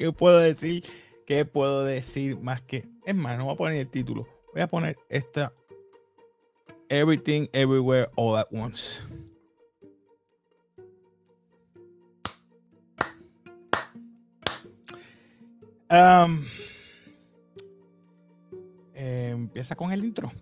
¿Qué 0.00 0.10
puedo 0.12 0.38
decir? 0.38 0.82
¿Qué 1.26 1.44
puedo 1.44 1.84
decir 1.84 2.40
más 2.40 2.62
que? 2.62 2.88
Es 3.04 3.14
más, 3.14 3.36
no 3.36 3.44
voy 3.44 3.52
a 3.52 3.56
poner 3.58 3.76
el 3.80 3.90
título. 3.90 4.26
Voy 4.54 4.62
a 4.62 4.66
poner 4.66 4.96
esta 5.10 5.52
Everything, 6.88 7.48
Everywhere, 7.52 8.08
All 8.16 8.38
at 8.38 8.46
Once. 8.50 8.98
Um, 15.90 16.46
eh, 18.94 19.32
empieza 19.34 19.76
con 19.76 19.92
el 19.92 20.02
intro. 20.02 20.32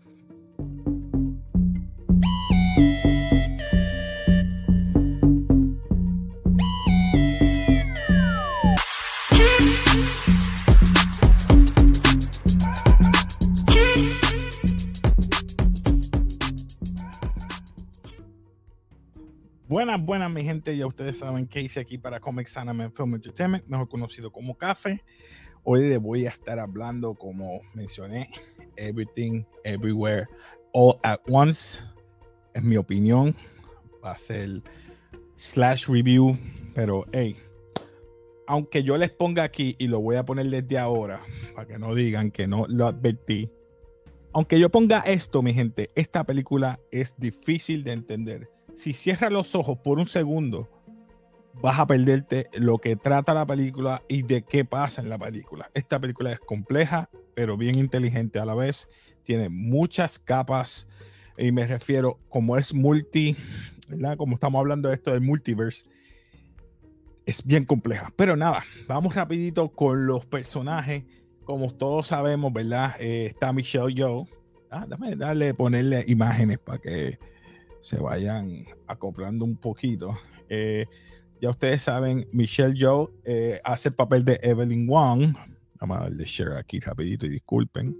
Buenas, 20.08 20.30
mi 20.30 20.42
gente. 20.42 20.74
Ya 20.74 20.86
ustedes 20.86 21.18
saben 21.18 21.46
que 21.46 21.60
hice 21.60 21.80
aquí 21.80 21.98
para 21.98 22.18
Comic 22.18 22.46
Sanaman 22.46 22.90
Film 22.94 23.16
Entertainment, 23.16 23.66
mejor 23.66 23.90
conocido 23.90 24.32
como 24.32 24.56
Café. 24.56 25.04
Hoy 25.64 25.86
les 25.86 26.00
voy 26.00 26.24
a 26.24 26.30
estar 26.30 26.58
hablando, 26.58 27.12
como 27.12 27.60
mencioné, 27.74 28.30
Everything, 28.76 29.44
Everywhere, 29.64 30.26
All 30.72 30.98
at 31.02 31.20
Once. 31.28 31.80
Es 32.54 32.62
mi 32.62 32.78
opinión. 32.78 33.36
Va 34.02 34.12
a 34.12 34.18
ser 34.18 34.62
slash 35.34 35.86
review, 35.88 36.38
pero 36.74 37.04
hey, 37.12 37.36
aunque 38.46 38.82
yo 38.82 38.96
les 38.96 39.10
ponga 39.10 39.42
aquí 39.42 39.76
y 39.78 39.88
lo 39.88 40.00
voy 40.00 40.16
a 40.16 40.24
poner 40.24 40.46
desde 40.46 40.78
ahora, 40.78 41.20
para 41.54 41.68
que 41.68 41.78
no 41.78 41.94
digan 41.94 42.30
que 42.30 42.46
no 42.46 42.64
lo 42.66 42.86
advertí. 42.86 43.50
Aunque 44.32 44.58
yo 44.58 44.70
ponga 44.70 45.00
esto, 45.00 45.42
mi 45.42 45.52
gente, 45.52 45.90
esta 45.94 46.24
película 46.24 46.80
es 46.90 47.14
difícil 47.18 47.84
de 47.84 47.92
entender 47.92 48.57
si 48.78 48.92
cierras 48.92 49.32
los 49.32 49.56
ojos 49.56 49.76
por 49.78 49.98
un 49.98 50.06
segundo, 50.06 50.70
vas 51.60 51.80
a 51.80 51.86
perderte 51.88 52.46
lo 52.52 52.78
que 52.78 52.94
trata 52.94 53.34
la 53.34 53.44
película 53.44 54.04
y 54.08 54.22
de 54.22 54.42
qué 54.42 54.64
pasa 54.64 55.02
en 55.02 55.08
la 55.08 55.18
película. 55.18 55.68
Esta 55.74 55.98
película 55.98 56.30
es 56.30 56.38
compleja, 56.38 57.10
pero 57.34 57.56
bien 57.56 57.74
inteligente 57.74 58.38
a 58.38 58.44
la 58.44 58.54
vez. 58.54 58.88
Tiene 59.24 59.48
muchas 59.48 60.20
capas 60.20 60.86
y 61.36 61.50
me 61.50 61.66
refiero, 61.66 62.20
como 62.28 62.56
es 62.56 62.72
multi, 62.72 63.36
¿verdad? 63.88 64.16
Como 64.16 64.34
estamos 64.34 64.60
hablando 64.60 64.88
de 64.88 64.94
esto 64.94 65.10
del 65.10 65.22
multiverse, 65.22 65.84
es 67.26 67.44
bien 67.44 67.64
compleja. 67.64 68.12
Pero 68.14 68.36
nada, 68.36 68.64
vamos 68.86 69.16
rapidito 69.16 69.70
con 69.72 70.06
los 70.06 70.24
personajes. 70.24 71.02
Como 71.42 71.74
todos 71.74 72.06
sabemos, 72.06 72.52
¿verdad? 72.52 72.94
Eh, 73.00 73.26
está 73.26 73.52
Michelle 73.52 73.92
Yeoh. 73.92 74.28
Ah, 74.70 74.86
dame 74.88 75.16
darle, 75.16 75.52
ponerle 75.52 76.04
imágenes 76.06 76.58
para 76.58 76.78
que 76.78 77.18
se 77.82 77.98
vayan 77.98 78.64
acoplando 78.86 79.44
un 79.44 79.56
poquito. 79.56 80.18
Eh, 80.48 80.86
ya 81.40 81.50
ustedes 81.50 81.82
saben, 81.84 82.26
Michelle 82.32 82.74
Joe 82.78 83.08
eh, 83.24 83.60
hace 83.64 83.90
el 83.90 83.94
papel 83.94 84.24
de 84.24 84.40
Evelyn 84.42 84.86
Wong. 84.86 85.36
Vamos 85.80 85.98
a 85.98 86.02
darle 86.02 86.24
share 86.24 86.56
aquí 86.56 86.80
rapidito 86.80 87.26
y 87.26 87.30
disculpen. 87.30 87.96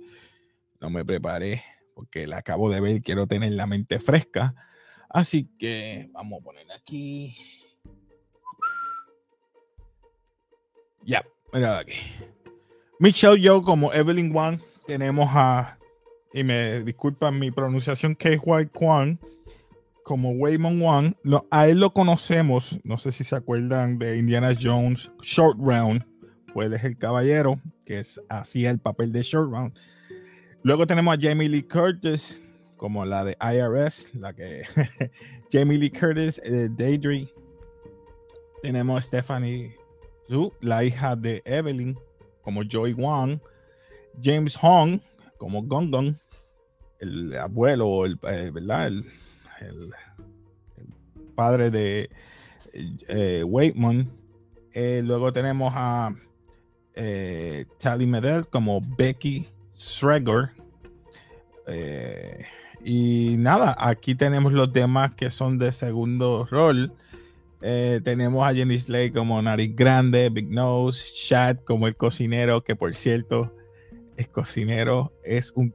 No 0.80 0.90
me 0.90 1.04
preparé 1.04 1.62
porque 1.94 2.26
la 2.26 2.38
acabo 2.38 2.70
de 2.70 2.80
ver 2.80 3.02
quiero 3.02 3.26
tener 3.26 3.52
la 3.52 3.66
mente 3.66 4.00
fresca. 4.00 4.54
Así 5.08 5.48
que 5.58 6.10
vamos 6.12 6.40
a 6.40 6.44
poner 6.44 6.66
aquí. 6.72 7.36
Ya, 11.04 11.24
mira 11.52 11.78
aquí. 11.78 11.94
Michelle 12.98 13.41
Joe 13.42 13.62
como 13.62 13.92
Evelyn 13.92 14.32
Wong. 14.32 14.60
Tenemos 14.86 15.28
a, 15.32 15.78
y 16.32 16.42
me 16.42 16.82
disculpan 16.82 17.38
mi 17.38 17.50
pronunciación, 17.50 18.14
KY 18.14 18.66
Kwan 18.72 19.19
como 20.08 20.30
Waymon 20.30 20.80
Wang. 20.80 21.14
a 21.50 21.69
él 21.69 21.80
lo 21.80 21.92
conocemos, 21.92 22.78
no 22.82 22.96
sé 22.96 23.12
si 23.12 23.24
se 23.24 23.36
acuerdan 23.36 23.98
de 23.98 24.16
Indiana 24.16 24.56
Jones 24.58 25.12
Short 25.20 25.58
Round, 25.60 26.02
pues 26.54 26.69
él 26.69 26.72
es 26.72 26.84
el 26.84 26.96
caballero 26.96 27.60
que 27.84 28.02
hacía 28.30 28.70
el 28.70 28.78
papel 28.78 29.12
de 29.12 29.20
Short 29.20 29.52
Round. 29.52 29.78
Luego 30.62 30.86
tenemos 30.86 31.14
a 31.14 31.20
Jamie 31.20 31.50
Lee 31.50 31.62
Curtis 31.62 32.41
como 32.78 33.04
la 33.04 33.22
de 33.22 33.36
IRS, 33.38 34.08
la 34.14 34.32
que 34.32 34.62
Jamie 35.52 35.76
Lee 35.76 35.91
Curtis, 35.91 36.41
eh, 36.42 36.70
Daydream. 36.70 37.26
Tenemos 38.62 38.98
a 38.98 39.02
Stephanie 39.02 39.76
Zhu, 40.30 40.54
la 40.62 40.84
hija 40.84 41.16
de 41.16 41.42
Evelyn, 41.44 41.98
como 42.41 42.62
Joy 42.62 42.94
Wang. 42.94 43.38
James 44.22 44.56
Hong, 44.56 45.00
como 45.36 45.62
Gong 45.64 45.91
Gong, 45.91 46.14
el 46.98 47.36
abuelo, 47.36 48.06
el, 48.06 48.18
eh, 48.26 48.50
¿verdad? 48.50 48.86
El, 48.86 49.04
el, 49.60 49.92
padre 51.34 51.70
de 51.70 52.10
eh, 53.08 53.44
Waitman. 53.44 54.10
Eh, 54.72 55.02
luego 55.04 55.32
tenemos 55.32 55.72
a 55.76 56.12
eh, 56.94 57.66
Tally 57.78 58.06
Medell 58.06 58.47
como 58.47 58.80
Becky 58.80 59.47
Schreger. 59.76 60.50
Eh, 61.66 62.44
y 62.84 63.36
nada, 63.38 63.76
aquí 63.78 64.14
tenemos 64.14 64.52
los 64.52 64.72
demás 64.72 65.14
que 65.14 65.30
son 65.30 65.58
de 65.58 65.72
segundo 65.72 66.47
rol. 66.50 66.92
tenemos 67.60 68.47
a 68.47 68.54
Jenny 68.54 68.78
Slay 68.78 69.10
como 69.10 69.41
Nariz 69.42 69.74
Grande, 69.74 70.28
Big 70.30 70.48
Nose, 70.48 71.04
Chad 71.14 71.58
como 71.64 71.86
el 71.86 71.97
cocinero, 71.97 72.62
que 72.62 72.76
por 72.76 72.94
cierto, 72.94 73.54
el 74.16 74.28
cocinero 74.28 75.12
es 75.24 75.52
un. 75.54 75.74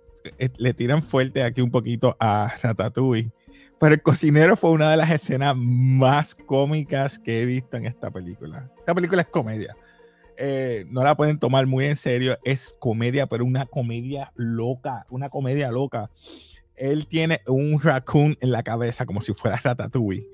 le 0.58 0.74
tiran 0.74 1.04
fuerte 1.04 1.44
aquí 1.44 1.62
un 1.62 1.72
poquito 1.72 2.16
a 2.20 2.54
Ratatouille 2.62 3.32
pero 3.84 3.96
el 3.96 4.02
cocinero 4.02 4.56
fue 4.56 4.70
una 4.70 4.90
de 4.90 4.96
las 4.96 5.12
escenas 5.12 5.58
más 5.58 6.36
cómicas 6.36 7.20
que 7.20 7.42
he 7.42 7.46
visto 7.46 7.76
en 7.76 7.86
esta 7.86 8.12
película. 8.12 8.72
Esta 8.78 8.96
película 8.96 9.24
es 9.24 9.28
comedia. 9.28 9.76
Eh, 10.38 10.86
no 10.88 11.04
la 11.04 11.18
pueden 11.18 11.38
tomar 11.38 11.68
muy 11.68 11.88
en 11.88 11.98
serio. 11.98 12.40
Es 12.46 12.78
comedia, 12.80 13.28
pero 13.28 13.44
una 13.44 13.66
comedia 13.66 14.32
loca. 14.38 15.06
Una 15.10 15.28
comedia 15.28 15.70
loca. 15.70 16.10
Él 16.78 17.08
tiene 17.08 17.42
un 17.46 17.82
raccoon 17.82 18.38
en 18.40 18.52
la 18.52 18.64
cabeza 18.64 19.06
como 19.06 19.20
si 19.20 19.34
fuera 19.34 19.60
Ratatouille. 19.62 20.30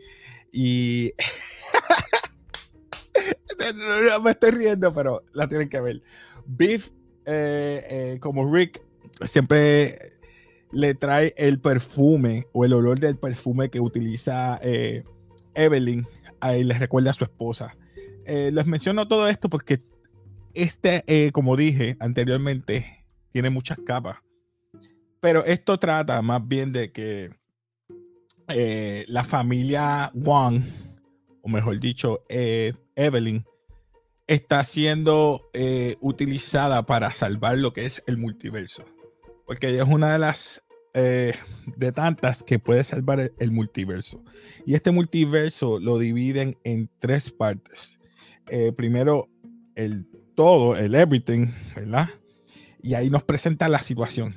Y. 0.52 1.14
no, 3.74 4.22
me 4.22 4.30
estoy 4.30 4.52
riendo, 4.52 4.94
pero 4.94 5.24
la 5.34 5.50
tienen 5.50 5.70
que 5.70 5.82
ver. 5.82 6.04
Beef, 6.46 6.92
eh, 7.26 7.84
eh, 7.90 8.18
como 8.22 8.54
Rick, 8.54 8.84
siempre 9.26 10.19
le 10.72 10.94
trae 10.94 11.34
el 11.38 11.60
perfume 11.60 12.48
o 12.54 12.66
el 12.66 12.74
olor 12.74 13.00
del 13.00 13.18
perfume 13.18 13.70
que 13.70 13.80
utiliza 13.80 14.60
eh, 14.62 15.04
Evelyn. 15.56 16.08
Ahí 16.40 16.64
le 16.64 16.78
recuerda 16.78 17.12
a 17.12 17.14
su 17.14 17.24
esposa. 17.24 17.76
Eh, 18.26 18.52
les 18.54 18.66
menciono 18.66 19.08
todo 19.08 19.28
esto 19.28 19.50
porque 19.50 19.82
este, 20.54 21.04
eh, 21.08 21.32
como 21.32 21.56
dije 21.56 21.98
anteriormente, 22.00 23.06
tiene 23.32 23.50
muchas 23.50 23.80
capas. 23.86 24.18
Pero 25.22 25.44
esto 25.46 25.78
trata 25.80 26.22
más 26.22 26.48
bien 26.48 26.72
de 26.72 26.92
que 26.92 27.32
la 29.08 29.24
familia 29.24 30.12
Wang, 30.16 30.64
o 31.42 31.50
mejor 31.50 31.80
dicho, 31.80 32.24
Evelyn, 32.30 33.46
está 34.28 34.64
siendo 34.64 35.52
utilizada 36.00 36.86
para 36.86 37.12
salvar 37.12 37.58
lo 37.58 37.74
que 37.74 37.86
es 37.86 38.02
el 38.08 38.18
multiverso 38.18 38.86
porque 39.50 39.70
ella 39.70 39.82
es 39.82 39.90
una 39.90 40.14
de 40.14 40.20
las 40.20 40.64
eh, 40.94 41.34
de 41.76 41.92
tantas 41.92 42.44
que 42.44 42.60
puede 42.60 42.84
salvar 42.84 43.32
el, 43.36 43.52
multiverso. 43.52 44.24
Y 44.64 44.76
este 44.76 44.92
multiverso 44.92 45.80
lo 45.80 45.98
dividen 45.98 46.56
en 46.64 46.88
tres 47.00 47.32
partes. 47.32 47.98
Eh, 48.50 48.72
primero, 48.72 49.28
el 49.74 50.06
todo, 50.36 50.78
el 50.78 50.94
everything, 50.94 51.48
¿verdad? 51.76 52.10
Y 52.84 52.94
ahí 52.94 53.10
nos 53.10 53.24
presenta 53.24 53.68
la 53.70 53.80
situación. 53.80 54.36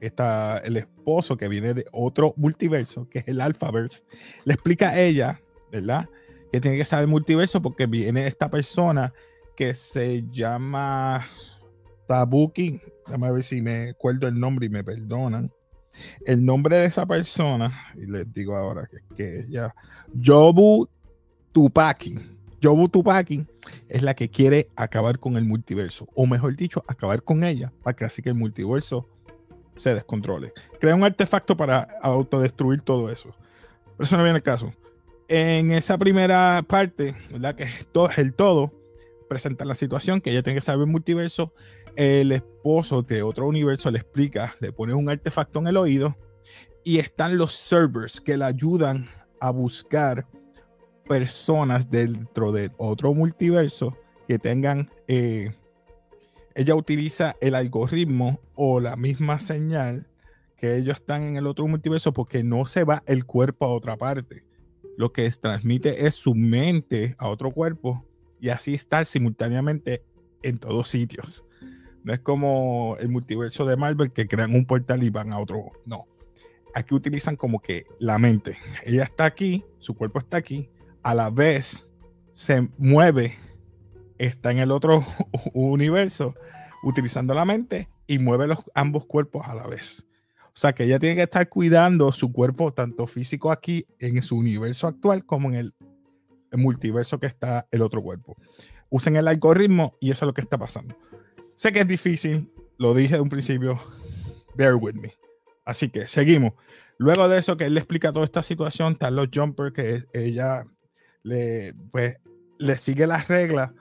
Está 0.00 0.58
el 0.58 0.78
esposo 0.78 1.36
que 1.36 1.46
viene 1.46 1.72
de 1.72 1.84
otro 1.92 2.34
multiverso, 2.36 3.08
que 3.08 3.20
es 3.20 3.28
el 3.28 3.40
Alphaverse. 3.40 4.02
Le 4.44 4.54
explica 4.54 4.88
a 4.88 5.00
ella, 5.00 5.40
¿verdad? 5.70 6.10
Que 6.50 6.60
tiene 6.60 6.76
que 6.76 6.84
saber 6.84 7.04
el 7.04 7.10
multiverso 7.10 7.62
porque 7.62 7.86
viene 7.86 8.26
esta 8.26 8.50
persona 8.50 9.12
que 9.54 9.74
se 9.74 10.24
llama 10.32 11.24
Tabuki, 12.10 12.80
déjame 13.06 13.30
ver 13.30 13.42
si 13.44 13.62
me 13.62 13.90
acuerdo 13.90 14.26
el 14.26 14.40
nombre 14.40 14.66
y 14.66 14.68
me 14.68 14.82
perdonan. 14.82 15.48
El 16.26 16.44
nombre 16.44 16.76
de 16.76 16.86
esa 16.86 17.06
persona, 17.06 17.86
y 17.94 18.06
les 18.06 18.32
digo 18.34 18.56
ahora 18.56 18.88
que, 18.90 19.14
que 19.14 19.44
ya, 19.48 19.72
Jobu 20.20 20.88
Tupaki. 21.52 22.18
Jobu 22.60 22.88
Tupaki 22.88 23.46
es 23.88 24.02
la 24.02 24.14
que 24.14 24.28
quiere 24.28 24.68
acabar 24.74 25.20
con 25.20 25.36
el 25.36 25.44
multiverso, 25.44 26.08
o 26.16 26.26
mejor 26.26 26.56
dicho, 26.56 26.82
acabar 26.88 27.22
con 27.22 27.44
ella, 27.44 27.72
para 27.84 27.94
que 27.94 28.04
así 28.04 28.22
que 28.22 28.30
el 28.30 28.34
multiverso 28.34 29.08
se 29.76 29.94
descontrole. 29.94 30.52
Crea 30.80 30.96
un 30.96 31.04
artefacto 31.04 31.56
para 31.56 31.86
autodestruir 32.02 32.82
todo 32.82 33.08
eso. 33.08 33.36
Pero 33.96 34.02
eso 34.02 34.16
no 34.16 34.24
viene 34.24 34.38
el 34.38 34.42
caso. 34.42 34.74
En 35.28 35.70
esa 35.70 35.96
primera 35.96 36.64
parte, 36.66 37.14
¿verdad? 37.30 37.54
Que 37.54 37.62
es, 37.62 37.86
todo, 37.92 38.10
el 38.16 38.34
todo, 38.34 38.72
presentan 39.30 39.68
la 39.68 39.76
situación 39.76 40.20
que 40.20 40.32
ella 40.32 40.42
tiene 40.42 40.58
que 40.58 40.64
saber 40.64 40.86
el 40.86 40.90
multiverso. 40.90 41.54
El 41.96 42.32
esposo 42.32 43.02
de 43.02 43.22
otro 43.22 43.46
universo 43.46 43.90
le 43.90 43.98
explica, 43.98 44.54
le 44.60 44.72
pone 44.72 44.94
un 44.94 45.08
artefacto 45.08 45.58
en 45.58 45.66
el 45.66 45.76
oído 45.76 46.16
y 46.84 46.98
están 46.98 47.36
los 47.36 47.52
servers 47.52 48.20
que 48.20 48.36
le 48.36 48.44
ayudan 48.44 49.08
a 49.40 49.50
buscar 49.50 50.26
personas 51.08 51.90
dentro 51.90 52.52
de 52.52 52.70
otro 52.76 53.12
multiverso 53.14 53.96
que 54.28 54.38
tengan, 54.38 54.90
eh, 55.08 55.52
ella 56.54 56.74
utiliza 56.74 57.34
el 57.40 57.54
algoritmo 57.54 58.40
o 58.54 58.78
la 58.78 58.94
misma 58.96 59.40
señal 59.40 60.08
que 60.56 60.76
ellos 60.76 60.96
están 60.96 61.22
en 61.22 61.36
el 61.36 61.46
otro 61.46 61.66
multiverso 61.66 62.12
porque 62.12 62.44
no 62.44 62.66
se 62.66 62.84
va 62.84 63.02
el 63.06 63.24
cuerpo 63.24 63.64
a 63.64 63.70
otra 63.70 63.96
parte. 63.96 64.44
Lo 64.96 65.12
que 65.12 65.28
transmite 65.30 66.06
es 66.06 66.14
su 66.14 66.34
mente 66.34 67.16
a 67.18 67.28
otro 67.28 67.50
cuerpo 67.50 68.06
y 68.38 68.50
así 68.50 68.74
estar 68.74 69.06
simultáneamente 69.06 70.04
en 70.42 70.58
todos 70.58 70.88
sitios. 70.88 71.44
No 72.04 72.12
es 72.12 72.20
como 72.20 72.96
el 72.98 73.08
multiverso 73.08 73.64
de 73.64 73.76
Marvel 73.76 74.12
que 74.12 74.26
crean 74.26 74.54
un 74.54 74.64
portal 74.64 75.02
y 75.02 75.10
van 75.10 75.32
a 75.32 75.38
otro. 75.38 75.72
No. 75.84 76.06
Aquí 76.74 76.94
utilizan 76.94 77.36
como 77.36 77.60
que 77.60 77.84
la 77.98 78.18
mente. 78.18 78.56
Ella 78.84 79.04
está 79.04 79.24
aquí, 79.24 79.64
su 79.78 79.94
cuerpo 79.94 80.18
está 80.18 80.36
aquí, 80.36 80.70
a 81.02 81.14
la 81.14 81.30
vez 81.30 81.88
se 82.32 82.68
mueve, 82.78 83.34
está 84.18 84.50
en 84.50 84.58
el 84.58 84.70
otro 84.70 85.04
universo, 85.52 86.34
utilizando 86.82 87.34
la 87.34 87.44
mente 87.44 87.88
y 88.06 88.18
mueve 88.18 88.46
los 88.46 88.58
ambos 88.74 89.06
cuerpos 89.06 89.46
a 89.46 89.54
la 89.54 89.66
vez. 89.66 90.06
O 90.46 90.58
sea 90.60 90.72
que 90.72 90.84
ella 90.84 90.98
tiene 90.98 91.16
que 91.16 91.22
estar 91.22 91.48
cuidando 91.48 92.10
su 92.12 92.32
cuerpo, 92.32 92.72
tanto 92.72 93.06
físico 93.06 93.52
aquí 93.52 93.86
en 93.98 94.20
su 94.20 94.36
universo 94.36 94.88
actual, 94.88 95.24
como 95.24 95.48
en 95.48 95.54
el, 95.54 95.74
multiverso 96.52 97.20
que 97.20 97.26
está 97.26 97.68
el 97.70 97.80
otro 97.80 98.02
cuerpo. 98.02 98.36
Usen 98.88 99.14
el 99.14 99.28
algoritmo 99.28 99.96
y 100.00 100.10
eso 100.10 100.24
es 100.24 100.26
lo 100.26 100.34
que 100.34 100.40
está 100.40 100.58
pasando. 100.58 100.96
Sé 101.60 101.72
que 101.72 101.80
es 101.80 101.86
difícil, 101.86 102.50
lo 102.78 102.94
dije 102.94 103.16
de 103.16 103.20
un 103.20 103.28
principio. 103.28 103.78
Bear 104.54 104.76
with 104.76 104.94
me. 104.94 105.12
Así 105.66 105.90
que 105.90 106.06
seguimos. 106.06 106.54
Luego 106.96 107.28
de 107.28 107.36
eso, 107.36 107.58
que 107.58 107.64
él 107.64 107.74
le 107.74 107.80
explica 107.80 108.14
toda 108.14 108.24
esta 108.24 108.42
situación, 108.42 108.94
están 108.94 109.14
los 109.14 109.28
jumpers 109.30 109.74
que 109.74 110.04
ella 110.14 110.64
le, 111.22 111.74
pues, 111.92 112.16
le 112.58 112.78
sigue 112.78 113.06
las 113.06 113.28
reglas 113.28 113.72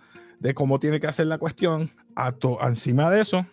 de 0.42 0.54
cómo 0.54 0.78
tiene 0.82 1.00
que 1.00 1.08
hacer 1.08 1.28
la 1.28 1.38
cuestión. 1.38 1.90
A 2.18 2.36
encima 2.68 3.10
de 3.10 3.22
eso, 3.22 3.46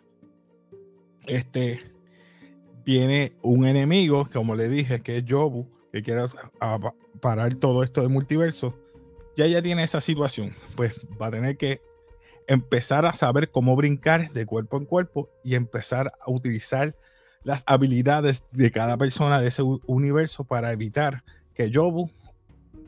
este, 1.29 1.81
viene 2.84 3.37
un 3.43 3.64
enemigo, 3.64 4.29
como 4.32 4.56
le 4.56 4.69
dije, 4.69 5.02
que 5.02 5.19
es 5.19 5.25
Jobu, 5.29 5.69
que 5.93 6.02
quiere 6.02 6.22
parar 7.20 7.55
todo 7.55 7.84
esto 7.84 8.00
del 8.00 8.11
multiverso. 8.11 8.76
Ya 9.37 9.46
ya 9.46 9.62
tiene 9.62 9.84
esa 9.84 10.00
situación, 10.00 10.52
pues 10.75 10.94
va 11.22 11.29
a 11.29 11.31
tener 11.31 11.56
que 11.56 11.81
empezar 12.46 13.06
a 13.06 13.12
saber 13.12 13.50
cómo 13.50 13.76
brincar 13.76 14.31
de 14.32 14.46
cuerpo 14.46 14.76
en 14.76 14.84
cuerpo 14.84 15.31
y 15.43 15.54
empezar 15.54 16.12
a 16.20 16.31
utilizar 16.31 16.96
las 17.43 17.62
habilidades 17.66 18.44
de 18.52 18.70
cada 18.70 18.96
persona 18.96 19.40
de 19.40 19.48
ese 19.48 19.62
universo 19.87 20.44
para 20.44 20.72
evitar 20.72 21.22
que 21.54 21.70
Jobu 21.72 22.10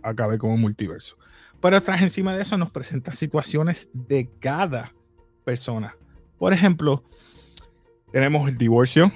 acabe 0.02 0.38
como 0.38 0.56
multiverso. 0.56 1.16
Pero 1.60 1.80
tras 1.82 2.02
encima 2.02 2.34
de 2.34 2.42
eso 2.42 2.56
nos 2.56 2.70
presenta 2.70 3.12
situaciones 3.12 3.88
de 3.92 4.28
cada 4.40 4.92
persona. 5.44 5.96
Por 6.38 6.52
ejemplo, 6.52 7.02
tenemos 8.12 8.48
el 8.48 8.56
divorcio, 8.56 9.12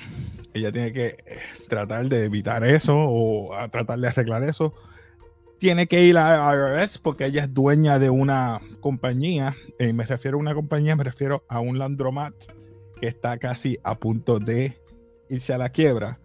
ella 0.55 0.73
tiene 0.73 0.93
que 0.93 1.07
eh, 1.07 1.39
tratar 1.69 2.09
de 2.09 2.25
evitar 2.25 2.65
eso 2.65 2.95
o 2.97 3.51
tratar 3.71 3.99
de 3.99 4.09
arreglar 4.09 4.43
eso. 4.43 4.75
Tiene 5.63 5.87
que 5.87 6.03
ir 6.03 6.19
a 6.19 6.53
IRS 6.53 6.99
porque 6.99 7.27
ella 7.27 7.43
es 7.43 7.55
dueña 7.55 8.01
de 8.01 8.11
una 8.11 8.61
compañía. 8.81 9.55
Eh, 9.79 9.93
me 9.93 10.05
refiero 10.05 10.37
a 10.37 10.41
una 10.41 10.55
compañía, 10.57 10.97
me 10.97 11.05
refiero 11.05 11.45
a 11.49 11.61
un 11.61 11.79
landromat 11.79 12.35
que 13.01 13.07
está 13.07 13.39
casi 13.39 13.79
a 13.85 13.97
punto 13.97 14.41
de 14.41 14.83
irse 15.29 15.55
a 15.55 15.59
la 15.59 15.69
quiebra. 15.69 16.19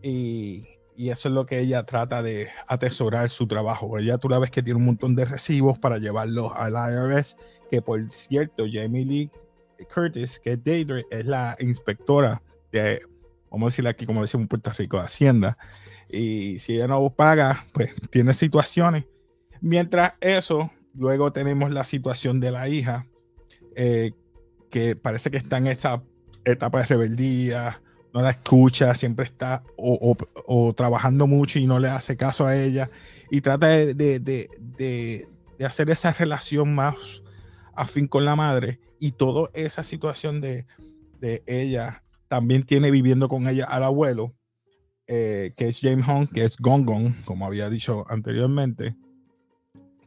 Y, 0.00 0.68
y 0.94 1.10
eso 1.10 1.26
es 1.26 1.34
lo 1.34 1.44
que 1.44 1.58
ella 1.58 1.82
trata 1.82 2.22
de 2.22 2.50
atesorar 2.68 3.30
su 3.30 3.48
trabajo. 3.48 3.98
Ella 3.98 4.16
tú 4.16 4.28
la 4.28 4.38
ves 4.38 4.52
que 4.52 4.62
tiene 4.62 4.78
un 4.78 4.86
montón 4.86 5.16
de 5.16 5.24
recibos 5.24 5.76
para 5.76 5.98
llevarlos 5.98 6.52
al 6.54 6.74
IRS. 6.74 7.36
Que 7.72 7.82
por 7.82 8.08
cierto, 8.12 8.62
Jamie 8.70 9.04
Lee 9.04 9.30
Curtis, 9.92 10.38
que 10.38 10.52
es 10.52 10.62
Deidre, 10.62 11.04
es 11.10 11.26
la 11.26 11.56
inspectora 11.58 12.40
de 12.70 13.00
vamos 13.50 13.66
a 13.66 13.70
decirle 13.70 13.90
aquí, 13.90 14.06
como 14.06 14.20
decimos 14.20 14.42
en 14.42 14.48
Puerto 14.48 14.70
Rico, 14.78 14.98
Hacienda. 14.98 15.58
Y 16.08 16.58
si 16.58 16.76
ella 16.76 16.86
no 16.86 17.10
paga, 17.10 17.66
pues 17.72 17.90
tiene 18.10 18.32
situaciones. 18.32 19.04
Mientras 19.60 20.14
eso, 20.20 20.70
luego 20.94 21.32
tenemos 21.32 21.72
la 21.72 21.84
situación 21.84 22.40
de 22.40 22.50
la 22.50 22.68
hija, 22.68 23.06
eh, 23.76 24.12
que 24.70 24.96
parece 24.96 25.30
que 25.30 25.36
está 25.36 25.58
en 25.58 25.68
esa 25.68 26.02
etapa 26.44 26.80
de 26.80 26.86
rebeldía, 26.86 27.80
no 28.12 28.22
la 28.22 28.30
escucha, 28.30 28.94
siempre 28.94 29.24
está 29.24 29.64
o, 29.76 30.74
trabajando 30.76 31.26
mucho 31.26 31.58
y 31.58 31.66
no 31.66 31.78
le 31.78 31.88
hace 31.88 32.16
caso 32.16 32.46
a 32.46 32.56
ella. 32.56 32.90
Y 33.30 33.40
trata 33.40 33.68
de, 33.68 33.94
de 33.94 35.66
hacer 35.66 35.90
esa 35.90 36.12
relación 36.12 36.74
más 36.74 37.22
afín 37.74 38.06
con 38.06 38.24
la 38.24 38.36
madre. 38.36 38.80
Y 38.98 39.12
toda 39.12 39.50
esa 39.54 39.84
situación 39.84 40.40
de, 40.40 40.66
ella 41.46 42.04
también 42.28 42.64
tiene 42.64 42.90
viviendo 42.90 43.28
con 43.28 43.48
ella 43.48 43.64
al 43.64 43.84
abuelo, 43.84 44.34
eh, 45.06 45.52
que 45.56 45.68
es 45.68 45.80
James 45.80 46.06
Hunt, 46.08 46.32
que 46.32 46.44
es 46.44 46.56
Gong 46.56 46.84
Gong, 46.84 47.24
como 47.24 47.46
había 47.46 47.68
dicho 47.68 48.04
anteriormente. 48.08 48.96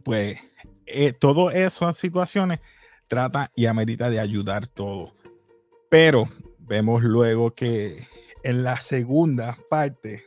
Pues 0.04 0.38
eh, 0.86 1.14
todas 1.14 1.54
esas 1.56 1.98
situaciones 1.98 2.60
trata 3.08 3.52
y 3.56 3.66
amerita 3.66 4.10
de 4.10 4.20
ayudar 4.20 4.68
todo. 4.68 5.14
Pero 5.90 6.30
vemos 6.60 7.04
luego 7.04 7.54
que 7.54 8.08
en 8.44 8.64
la 8.64 8.80
segunda 8.80 9.58
parte, 9.70 10.24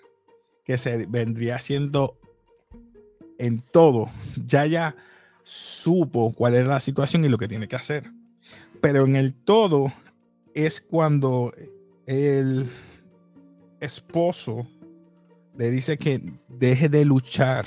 que 0.65 0.79
se 0.79 1.07
vendría 1.07 1.59
siendo 1.59 2.19
en 3.39 3.63
todo, 3.63 4.11
ya 4.37 4.67
ya 4.67 4.95
supo 5.43 6.33
cuál 6.33 6.55
era 6.55 6.69
la 6.69 6.81
situación 6.81 7.25
y 7.25 7.29
lo 7.29 7.39
que 7.39 7.49
tiene 7.49 7.67
que 7.67 7.77
hacer. 7.77 8.11
Pero 8.81 9.05
en 9.05 9.17
el 9.17 9.35
todo 9.35 9.93
es 10.55 10.81
cuando 10.81 11.53
el 12.07 12.71
esposo 13.81 14.67
le 15.57 15.71
dice 15.71 15.99
que 15.99 16.23
deje 16.49 16.89
de 16.89 17.05
luchar, 17.05 17.67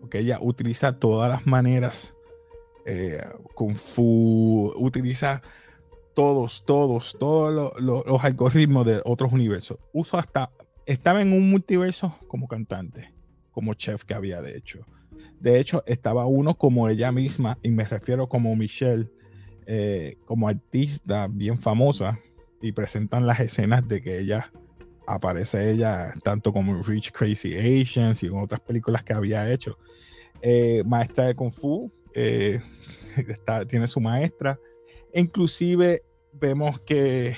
porque 0.00 0.20
ella 0.20 0.38
utiliza 0.40 0.98
todas 0.98 1.30
las 1.30 1.46
maneras, 1.46 2.14
eh, 2.86 3.20
kung 3.54 3.74
fu, 3.74 4.72
utiliza 4.76 5.42
todos, 6.14 6.64
todos, 6.64 7.16
todos 7.18 7.72
los 7.80 8.24
algoritmos 8.24 8.86
de 8.86 9.00
otros 9.04 9.32
universos. 9.32 9.78
Uso 9.92 10.16
hasta, 10.16 10.50
estaba 10.86 11.20
en 11.22 11.32
un 11.32 11.50
multiverso 11.50 12.16
como 12.28 12.46
cantante, 12.46 13.12
como 13.50 13.74
chef 13.74 14.04
que 14.04 14.14
había 14.14 14.40
de 14.40 14.56
hecho. 14.56 14.86
De 15.40 15.58
hecho, 15.58 15.82
estaba 15.86 16.26
uno 16.26 16.54
como 16.54 16.88
ella 16.88 17.12
misma, 17.12 17.58
y 17.62 17.70
me 17.70 17.84
refiero 17.84 18.28
como 18.28 18.54
Michelle, 18.56 19.10
eh, 19.66 20.16
como 20.24 20.48
artista 20.48 21.28
bien 21.28 21.58
famosa, 21.58 22.18
y 22.62 22.72
presentan 22.72 23.26
las 23.26 23.40
escenas 23.40 23.86
de 23.86 24.00
que 24.00 24.18
ella 24.18 24.50
aparece 25.06 25.70
ella 25.70 26.12
tanto 26.22 26.52
como 26.52 26.82
Rich 26.82 27.12
Crazy 27.12 27.56
Asians 27.56 28.22
y 28.22 28.26
en 28.26 28.36
otras 28.36 28.60
películas 28.60 29.02
que 29.02 29.12
había 29.12 29.50
hecho. 29.50 29.78
Eh, 30.40 30.82
maestra 30.86 31.26
de 31.26 31.34
Kung 31.34 31.50
Fu, 31.50 31.90
eh, 32.14 32.60
tiene 33.68 33.86
su 33.86 34.00
maestra. 34.00 34.58
Inclusive 35.12 36.02
vemos 36.32 36.80
que 36.80 37.36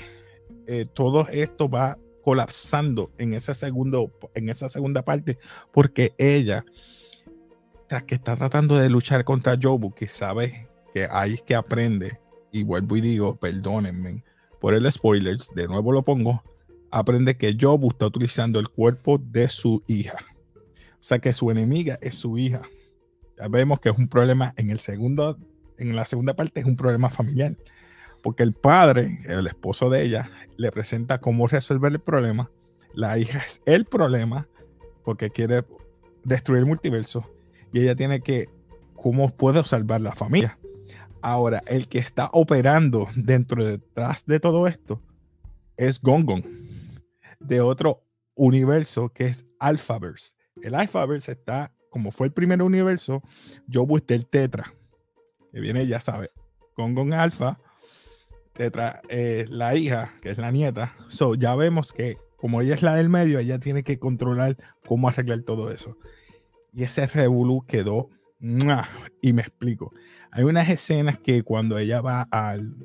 eh, 0.66 0.86
todo 0.92 1.26
esto 1.28 1.68
va 1.68 1.98
colapsando 2.22 3.12
en 3.18 3.34
ese 3.34 3.54
segundo, 3.54 4.10
en 4.34 4.48
esa 4.48 4.68
segunda 4.68 5.04
parte, 5.04 5.38
porque 5.72 6.12
ella, 6.18 6.64
tras 7.88 8.02
que 8.02 8.16
está 8.16 8.36
tratando 8.36 8.76
de 8.76 8.90
luchar 8.90 9.24
contra 9.24 9.56
Jobu, 9.60 9.94
que 9.94 10.08
sabe 10.08 10.68
que 10.92 11.06
ahí 11.08 11.34
es 11.34 11.42
que 11.42 11.54
aprende, 11.54 12.18
y 12.50 12.64
vuelvo 12.64 12.96
y 12.96 13.00
digo, 13.00 13.36
perdónenme, 13.36 14.24
por 14.60 14.74
el 14.74 14.90
spoilers, 14.90 15.50
de 15.54 15.68
nuevo 15.68 15.92
lo 15.92 16.02
pongo, 16.02 16.42
aprende 16.90 17.36
que 17.36 17.56
Jobu 17.58 17.90
está 17.90 18.06
utilizando 18.06 18.58
el 18.58 18.68
cuerpo 18.68 19.18
de 19.18 19.48
su 19.48 19.82
hija. 19.86 20.16
O 20.94 21.08
sea 21.08 21.18
que 21.18 21.32
su 21.32 21.50
enemiga 21.50 21.98
es 22.00 22.14
su 22.14 22.38
hija. 22.38 22.62
Ya 23.38 23.48
vemos 23.48 23.80
que 23.80 23.90
es 23.90 23.98
un 23.98 24.08
problema 24.08 24.54
en 24.56 24.70
el 24.70 24.78
segundo, 24.78 25.38
en 25.78 25.94
la 25.94 26.04
segunda 26.04 26.34
parte 26.34 26.60
es 26.60 26.66
un 26.66 26.76
problema 26.76 27.10
familiar. 27.10 27.56
Porque 28.22 28.42
el 28.42 28.54
padre, 28.54 29.18
el 29.26 29.46
esposo 29.46 29.90
de 29.90 30.02
ella, 30.02 30.30
le 30.56 30.72
presenta 30.72 31.20
cómo 31.20 31.46
resolver 31.46 31.92
el 31.92 32.00
problema. 32.00 32.50
La 32.94 33.18
hija 33.18 33.38
es 33.38 33.60
el 33.66 33.84
problema 33.84 34.48
porque 35.04 35.30
quiere 35.30 35.64
destruir 36.24 36.60
el 36.60 36.66
multiverso. 36.66 37.30
Y 37.72 37.80
ella 37.80 37.94
tiene 37.94 38.20
que, 38.20 38.48
¿cómo 38.94 39.28
puede 39.30 39.62
salvar 39.64 40.00
la 40.00 40.12
familia? 40.12 40.58
Ahora, 41.20 41.62
el 41.66 41.88
que 41.88 41.98
está 41.98 42.30
operando 42.32 43.08
dentro 43.14 43.64
detrás 43.64 44.24
de 44.26 44.40
todo 44.40 44.66
esto 44.66 45.00
es 45.76 46.00
Gong 46.00 46.24
de 47.40 47.60
otro 47.60 48.02
universo 48.34 49.10
que 49.10 49.26
es 49.26 49.46
Alphaverse. 49.58 50.34
El 50.62 50.74
Alphaverse 50.74 51.32
está, 51.32 51.72
como 51.90 52.10
fue 52.10 52.26
el 52.26 52.32
primer 52.32 52.62
universo, 52.62 53.22
yo 53.66 53.86
busqué 53.86 54.14
el 54.14 54.26
Tetra, 54.26 54.74
que 55.52 55.60
viene, 55.60 55.86
ya 55.86 56.00
sabe, 56.00 56.30
con 56.74 56.94
Gon 56.94 57.12
Alpha, 57.12 57.58
detrás 58.56 59.00
eh, 59.08 59.46
la 59.48 59.74
hija, 59.74 60.12
que 60.20 60.30
es 60.30 60.38
la 60.38 60.50
nieta. 60.50 60.94
So, 61.08 61.34
ya 61.34 61.54
vemos 61.54 61.92
que 61.92 62.18
como 62.36 62.60
ella 62.60 62.74
es 62.74 62.82
la 62.82 62.94
del 62.94 63.08
medio, 63.08 63.38
ella 63.38 63.58
tiene 63.58 63.82
que 63.82 63.98
controlar 63.98 64.56
cómo 64.86 65.08
arreglar 65.08 65.40
todo 65.40 65.70
eso. 65.70 65.98
Y 66.72 66.84
ese 66.84 67.06
revolú 67.06 67.64
quedó. 67.66 68.10
Y 69.22 69.32
me 69.32 69.42
explico. 69.42 69.92
Hay 70.30 70.44
unas 70.44 70.68
escenas 70.68 71.18
que 71.18 71.42
cuando 71.42 71.78
ella 71.78 72.02
va 72.02 72.22
al 72.30 72.76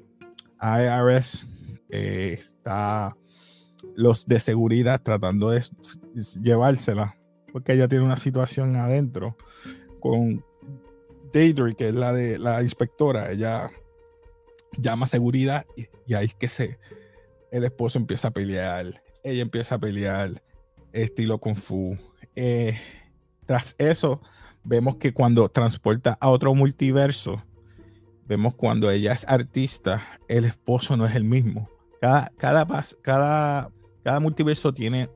IRS, 0.62 1.46
eh, 1.90 2.38
está 2.40 3.16
los 3.96 4.26
de 4.28 4.40
seguridad 4.40 5.02
tratando 5.02 5.50
de 5.50 5.64
llevársela, 6.42 7.18
porque 7.52 7.74
ella 7.74 7.88
tiene 7.88 8.06
una 8.06 8.18
situación 8.18 8.76
adentro 8.76 9.36
con 10.00 10.44
Deidre, 11.32 11.76
que 11.76 11.90
es 11.90 11.96
la 11.96 12.14
de 12.14 12.40
la 12.40 12.62
inspectora. 12.62 13.32
Ella 13.32 13.72
llama 14.78 15.08
seguridad 15.08 15.66
y, 15.76 15.88
y 16.06 16.14
ahí 16.14 16.26
es 16.26 16.36
que 16.36 16.50
se, 16.50 16.80
el 17.52 17.64
esposo 17.64 17.98
empieza 17.98 18.30
a 18.30 18.32
pelear 18.32 19.02
ella 19.24 19.42
empieza 19.42 19.76
a 19.76 19.80
pelear 19.80 20.42
estilo 20.92 21.38
kung 21.38 21.56
fu. 21.56 21.98
Eh, 22.36 22.78
tras 23.46 23.76
eso, 23.78 24.22
vemos 24.64 24.98
que 24.98 25.14
cuando 25.14 25.50
transporta 25.50 26.18
a 26.20 26.30
otro 26.30 26.54
multiverso, 26.54 27.44
vemos 28.26 28.56
cuando 28.56 28.90
ella 28.90 29.14
es 29.14 29.26
artista, 29.28 30.08
el 30.28 30.46
esposo 30.46 30.98
no 30.98 31.06
es 31.06 31.16
el 31.16 31.24
mismo. 31.24 31.70
Cada, 32.02 32.32
cada, 32.36 32.68
cada, 33.04 33.70
cada 34.04 34.20
multiverso 34.20 34.74
tiene 34.74 35.08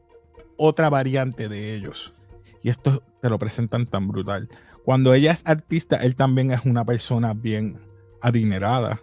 otra 0.56 0.88
variante 0.92 1.50
de 1.50 1.74
ellos. 1.74 2.14
Y 2.62 2.70
esto 2.70 3.02
te 3.24 3.30
lo 3.30 3.40
presentan 3.40 3.88
tan 3.88 4.08
brutal. 4.08 4.48
Cuando 4.84 5.16
ella 5.16 5.32
es 5.32 5.42
artista, 5.48 5.96
él 5.98 6.16
también 6.16 6.52
es 6.52 6.64
una 6.64 6.86
persona 6.86 7.34
bien 7.34 7.76
adinerada. 8.22 9.02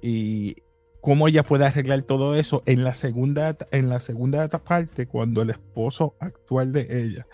Y 0.00 0.54
cómo 1.00 1.26
ella 1.26 1.42
puede 1.42 1.66
arreglar 1.66 2.02
todo 2.02 2.36
eso 2.36 2.62
en 2.64 2.84
la 2.84 2.94
segunda, 2.94 3.56
en 3.72 3.88
la 3.88 3.98
segunda 3.98 4.48
parte, 4.48 5.08
cuando 5.08 5.42
el 5.42 5.50
esposo 5.50 6.14
actual 6.20 6.72
de 6.72 6.86
ella, 7.02 7.26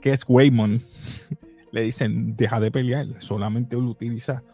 que 0.00 0.12
es 0.12 0.24
Waymon, 0.28 0.80
le 1.72 1.80
dicen, 1.80 2.36
deja 2.36 2.60
de 2.60 2.70
pelear, 2.70 3.06
solamente 3.18 3.74
utiliza 3.76 4.44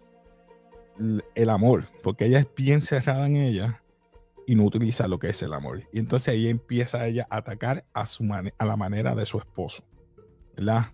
el 1.34 1.50
amor, 1.50 1.84
porque 2.02 2.24
ella 2.24 2.38
es 2.38 2.48
bien 2.56 2.80
cerrada 2.80 3.26
en 3.26 3.36
ella 3.36 3.82
y 4.48 4.54
no 4.54 4.64
utiliza 4.64 5.06
lo 5.08 5.18
que 5.18 5.28
es 5.28 5.42
el 5.42 5.52
amor. 5.52 5.82
Y 5.92 5.98
entonces 5.98 6.32
ella 6.32 6.48
empieza 6.48 7.06
ella 7.06 7.26
a 7.28 7.36
atacar 7.36 7.84
a, 7.92 8.06
su 8.06 8.24
a 8.32 8.64
la 8.64 8.76
manera 8.78 9.14
de 9.14 9.26
su 9.26 9.36
esposo, 9.36 9.84
¿verdad? 10.56 10.86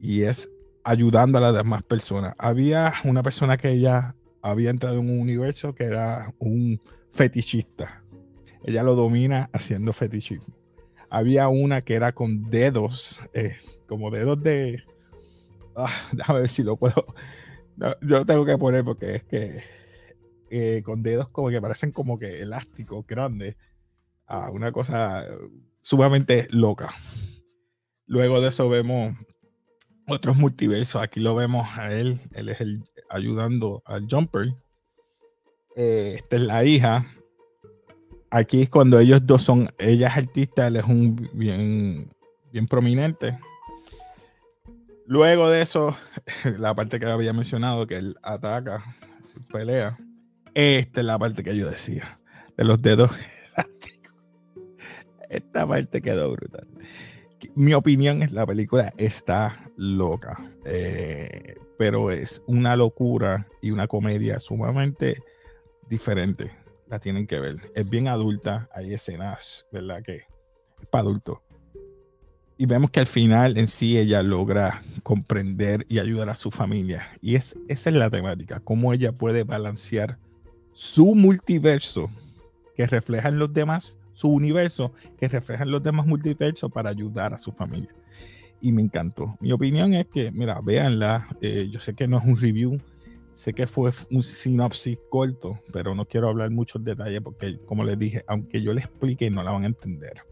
Y 0.00 0.22
es 0.22 0.50
ayudando 0.82 1.38
a 1.38 1.40
las 1.40 1.54
demás 1.54 1.84
personas. 1.84 2.34
Había 2.36 2.92
una 3.04 3.22
persona 3.22 3.56
que 3.56 3.70
ella 3.70 4.16
había 4.42 4.70
entrado 4.70 4.98
en 4.98 5.08
un 5.08 5.20
universo 5.20 5.72
que 5.72 5.84
era 5.84 6.34
un 6.40 6.80
fetichista. 7.12 8.02
Ella 8.64 8.82
lo 8.82 8.96
domina 8.96 9.50
haciendo 9.52 9.92
fetichismo. 9.92 10.52
Había 11.08 11.46
una 11.46 11.82
que 11.82 11.94
era 11.94 12.10
con 12.10 12.50
dedos, 12.50 13.22
eh, 13.34 13.54
como 13.86 14.10
dedos 14.10 14.42
de... 14.42 14.82
Ah, 15.76 15.92
déjame 16.12 16.40
ver 16.40 16.48
si 16.48 16.64
lo 16.64 16.74
puedo... 16.74 17.06
yo 17.76 18.18
lo 18.18 18.26
tengo 18.26 18.44
que 18.44 18.58
poner 18.58 18.82
porque 18.82 19.14
es 19.14 19.22
que 19.22 19.62
eh, 20.56 20.82
con 20.84 21.02
dedos 21.02 21.28
como 21.30 21.50
que 21.50 21.60
parecen 21.60 21.90
como 21.90 22.16
que 22.16 22.40
elásticos, 22.40 23.04
grandes. 23.08 23.56
Ah, 24.28 24.50
una 24.52 24.70
cosa 24.70 25.26
sumamente 25.80 26.46
loca. 26.52 26.90
Luego 28.06 28.40
de 28.40 28.50
eso 28.50 28.68
vemos 28.68 29.16
otros 30.06 30.36
multiversos. 30.36 31.02
Aquí 31.02 31.18
lo 31.18 31.34
vemos 31.34 31.66
a 31.76 31.92
él. 31.92 32.20
Él 32.34 32.50
es 32.50 32.60
el 32.60 32.84
ayudando 33.10 33.82
al 33.84 34.06
Jumper. 34.08 34.54
Eh, 35.74 36.12
esta 36.18 36.36
es 36.36 36.42
la 36.42 36.64
hija. 36.64 37.04
Aquí 38.30 38.62
es 38.62 38.70
cuando 38.70 39.00
ellos 39.00 39.26
dos 39.26 39.42
son, 39.42 39.68
ella 39.76 40.06
es 40.06 40.16
artista, 40.16 40.68
él 40.68 40.76
es 40.76 40.84
un 40.84 41.30
bien, 41.32 42.12
bien 42.52 42.68
prominente. 42.68 43.40
Luego 45.04 45.48
de 45.48 45.62
eso, 45.62 45.96
la 46.58 46.76
parte 46.76 47.00
que 47.00 47.06
había 47.06 47.32
mencionado, 47.32 47.88
que 47.88 47.96
él 47.96 48.16
ataca, 48.22 48.84
pelea. 49.52 49.98
Esta 50.54 51.00
es 51.00 51.06
la 51.06 51.18
parte 51.18 51.42
que 51.42 51.56
yo 51.56 51.68
decía, 51.68 52.20
de 52.56 52.64
los 52.64 52.80
dedos 52.80 53.10
Esta 55.28 55.66
parte 55.66 56.00
quedó 56.00 56.30
brutal. 56.30 56.68
Mi 57.54 57.74
opinión 57.74 58.22
es 58.22 58.32
la 58.32 58.46
película 58.46 58.92
está 58.96 59.70
loca. 59.76 60.38
Eh, 60.64 61.56
pero 61.76 62.10
es 62.10 62.42
una 62.46 62.76
locura 62.76 63.48
y 63.60 63.70
una 63.70 63.86
comedia 63.86 64.40
sumamente 64.40 65.18
diferente. 65.88 66.50
La 66.88 66.98
tienen 66.98 67.26
que 67.26 67.40
ver. 67.40 67.56
Es 67.74 67.88
bien 67.88 68.08
adulta, 68.08 68.68
hay 68.72 68.94
escenas, 68.94 69.66
¿verdad? 69.72 70.02
Que 70.02 70.16
es 70.80 70.86
para 70.90 71.02
adultos. 71.02 71.38
Y 72.56 72.66
vemos 72.66 72.90
que 72.90 73.00
al 73.00 73.06
final 73.06 73.58
en 73.58 73.66
sí 73.66 73.98
ella 73.98 74.22
logra 74.22 74.82
comprender 75.02 75.84
y 75.88 75.98
ayudar 75.98 76.30
a 76.30 76.36
su 76.36 76.52
familia. 76.52 77.08
Y 77.20 77.34
es, 77.34 77.56
esa 77.68 77.90
es 77.90 77.96
la 77.96 78.10
temática, 78.10 78.60
cómo 78.60 78.92
ella 78.92 79.10
puede 79.10 79.42
balancear 79.42 80.18
su 80.74 81.14
multiverso 81.14 82.10
que 82.76 82.86
refleja 82.86 83.28
en 83.28 83.38
los 83.38 83.52
demás, 83.52 83.98
su 84.12 84.28
universo 84.28 84.92
que 85.18 85.28
refleja 85.28 85.62
en 85.62 85.70
los 85.70 85.82
demás 85.82 86.06
multiversos 86.06 86.70
para 86.70 86.90
ayudar 86.90 87.32
a 87.32 87.38
su 87.38 87.52
familia 87.52 87.94
y 88.64 88.72
me 88.72 88.80
encantó. 88.80 89.36
Mi 89.40 89.52
opinión 89.52 89.92
es 89.92 90.06
que, 90.06 90.32
mira, 90.32 90.58
véanla. 90.62 91.28
Eh, 91.42 91.68
yo 91.70 91.80
sé 91.80 91.94
que 91.94 92.08
no 92.08 92.16
es 92.16 92.24
un 92.24 92.40
review, 92.40 92.80
sé 93.34 93.52
que 93.52 93.66
fue 93.66 93.92
un 94.10 94.22
sinopsis 94.22 94.98
corto, 95.10 95.58
pero 95.70 95.94
no 95.94 96.06
quiero 96.06 96.30
hablar 96.30 96.50
muchos 96.50 96.82
detalles 96.82 97.20
porque, 97.20 97.58
como 97.66 97.84
les 97.84 97.98
dije, 97.98 98.24
aunque 98.26 98.62
yo 98.62 98.72
les 98.72 98.84
explique, 98.84 99.30
no 99.30 99.42
la 99.42 99.50
van 99.50 99.64
a 99.64 99.66
entender. 99.66 100.22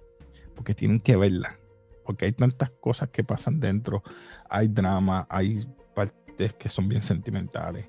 Porque 0.55 0.75
tienen 0.75 0.99
que 0.99 1.15
verla. 1.15 1.59
Porque 2.07 2.25
hay 2.25 2.33
tantas 2.33 2.71
cosas 2.71 3.11
que 3.11 3.23
pasan 3.23 3.61
dentro. 3.61 4.03
Hay 4.49 4.69
drama, 4.69 5.27
hay 5.29 5.67
partes 5.95 6.55
que 6.55 6.71
son 6.71 6.89
bien 6.89 7.03
sentimentales. 7.03 7.87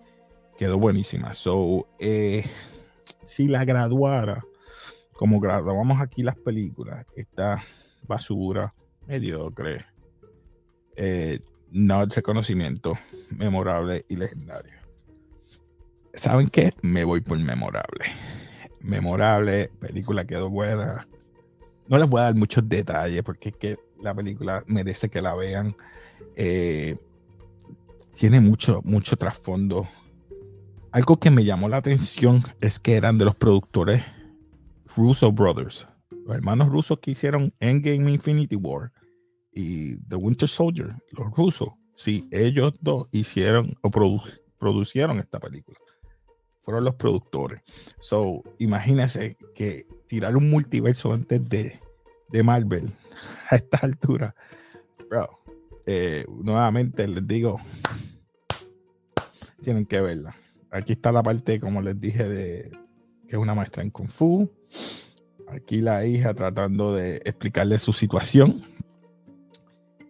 Quedó 0.64 0.80
buenísima. 0.80 1.34
So, 1.34 1.90
eh, 2.00 2.46
si 3.22 3.50
la 3.50 3.66
graduara, 3.66 4.46
como 5.12 5.42
graduamos 5.42 6.00
aquí 6.00 6.24
las 6.24 6.38
películas, 6.38 7.06
esta 7.18 7.62
basura 8.08 8.74
mediocre 9.06 9.86
eh, 10.96 11.42
no 11.70 12.06
reconocimiento 12.06 12.98
memorable 13.30 14.06
y 14.08 14.16
legendario. 14.16 14.72
¿Saben 16.14 16.48
qué? 16.48 16.74
Me 16.82 17.04
voy 17.04 17.20
por 17.20 17.38
memorable. 17.38 18.06
Memorable, 18.80 19.70
película 19.82 20.24
quedó 20.24 20.50
buena. 20.50 21.06
No 21.90 21.98
les 21.98 22.08
voy 22.08 22.22
a 22.22 22.24
dar 22.24 22.36
muchos 22.36 22.70
detalles 22.70 23.22
porque 23.22 23.50
es 23.50 23.58
que 23.58 23.78
la 24.02 24.16
película 24.16 24.64
merece 24.68 25.10
que 25.10 25.22
la 25.22 25.36
vean. 25.36 25.76
Eh, 26.38 26.96
tiene 28.18 28.40
mucho, 28.40 28.80
mucho 28.86 29.18
trasfondo. 29.18 29.90
Algo 30.94 31.18
que 31.18 31.32
me 31.32 31.44
llamó 31.44 31.70
la 31.70 31.78
atención 31.78 32.44
es 32.62 32.78
que 32.78 32.94
eran 32.96 33.18
de 33.18 33.26
los 33.26 33.36
productores 33.36 34.04
Russo 34.96 35.32
Brothers, 35.32 35.88
los 36.12 36.36
hermanos 36.36 36.70
rusos 36.70 37.00
que 37.00 37.10
hicieron 37.10 37.52
Endgame 37.60 38.12
Infinity 38.12 38.56
War 38.56 38.92
y 39.52 39.96
The 40.04 40.18
Winter 40.18 40.48
Soldier, 40.48 40.94
los 41.10 41.32
rusos, 41.32 41.70
sí, 41.96 42.30
ellos 42.30 42.74
dos 42.80 43.08
hicieron 43.10 43.74
o 43.82 43.90
producieron 44.60 45.18
esta 45.18 45.40
película. 45.40 45.80
Fueron 46.62 46.84
los 46.84 46.94
productores. 46.94 47.64
So, 48.00 48.44
imagínense 48.60 49.36
que 49.56 49.88
tirar 50.06 50.38
un 50.38 50.48
multiverso 50.52 51.12
antes 51.12 51.50
de, 51.50 51.82
de 52.30 52.44
Marvel 52.44 52.94
a 53.50 53.56
esta 53.56 53.78
altura. 53.78 54.36
Bro, 55.10 55.40
eh, 55.88 56.24
nuevamente 56.30 57.08
les 57.08 57.26
digo, 57.26 57.60
tienen 59.64 59.88
que 59.88 60.00
verla. 60.00 60.36
Aquí 60.74 60.94
está 60.94 61.12
la 61.12 61.24
parte, 61.24 61.60
como 61.60 61.82
les 61.82 62.00
dije, 62.00 62.28
de 62.28 62.72
que 63.28 63.36
es 63.36 63.38
una 63.38 63.56
maestra 63.56 63.84
en 63.84 63.92
Kung 63.92 64.10
Fu. 64.10 64.52
Aquí 65.48 65.82
la 65.82 66.06
hija 66.06 66.34
tratando 66.34 66.94
de 66.94 67.18
explicarle 67.26 67.78
su 67.80 67.94
situación 67.94 68.66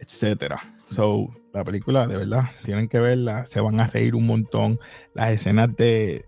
etcétera. 0.03 0.61
So, 0.85 1.27
la 1.53 1.63
película, 1.63 2.07
de 2.07 2.17
verdad, 2.17 2.43
tienen 2.63 2.87
que 2.87 2.99
verla, 2.99 3.45
se 3.45 3.61
van 3.61 3.79
a 3.79 3.87
reír 3.87 4.15
un 4.15 4.27
montón. 4.27 4.79
Las 5.13 5.31
escenas 5.31 5.75
de. 5.75 6.25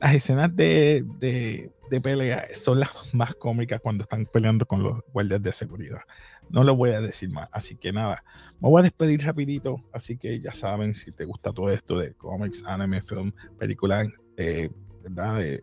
Las 0.00 0.14
escenas 0.14 0.54
de, 0.54 1.04
de, 1.18 1.70
pelea 2.02 2.44
son 2.54 2.80
las 2.80 3.14
más 3.14 3.34
cómicas 3.34 3.80
cuando 3.80 4.02
están 4.02 4.26
peleando 4.26 4.66
con 4.66 4.82
los 4.82 5.00
guardias 5.12 5.42
de 5.42 5.52
seguridad. 5.52 6.00
No 6.48 6.64
lo 6.64 6.76
voy 6.76 6.90
a 6.90 7.00
decir 7.00 7.30
más. 7.30 7.48
Así 7.52 7.76
que 7.76 7.92
nada, 7.92 8.24
me 8.60 8.68
voy 8.68 8.80
a 8.80 8.82
despedir 8.84 9.24
rapidito. 9.24 9.82
Así 9.92 10.16
que 10.16 10.40
ya 10.40 10.52
saben, 10.52 10.94
si 10.94 11.12
te 11.12 11.24
gusta 11.24 11.52
todo 11.52 11.70
esto 11.70 11.98
de 11.98 12.14
cómics, 12.14 12.64
anime, 12.66 13.02
film, 13.02 13.32
película, 13.58 14.06
eh, 14.36 14.70
¿verdad? 15.02 15.38
De 15.38 15.62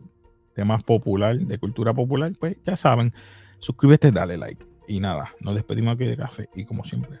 temas 0.54 0.82
popular, 0.82 1.36
de 1.38 1.58
cultura 1.58 1.92
popular, 1.92 2.32
pues 2.38 2.56
ya 2.64 2.76
saben, 2.76 3.12
suscríbete, 3.58 4.10
dale 4.10 4.36
like. 4.36 4.64
Y 4.86 5.00
nada, 5.00 5.34
nos 5.40 5.54
despedimos 5.54 5.94
aquí 5.94 6.04
de 6.04 6.16
café 6.16 6.48
y 6.54 6.64
como 6.64 6.84
siempre. 6.84 7.18